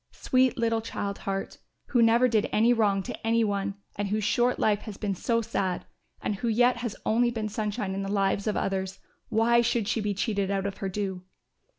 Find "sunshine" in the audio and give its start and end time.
7.49-7.93